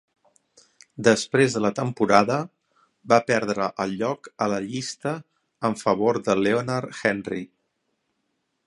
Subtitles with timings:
[1.07, 2.37] Després de la temporada,
[3.13, 5.15] va perdre el lloc a la llista
[5.71, 7.47] en favor de Leonard Henry.